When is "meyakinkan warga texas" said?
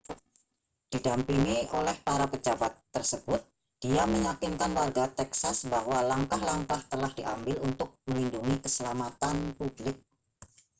4.13-5.57